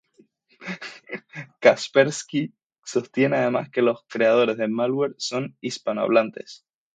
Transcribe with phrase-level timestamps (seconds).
[1.59, 2.51] Kaspersky
[2.83, 6.65] sostiene además que los creadores del "malware" son hispanohablantes.